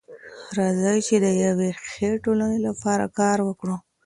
[0.57, 3.75] راځئ چي د يوې ښې ټولني لپاره کار وکړو.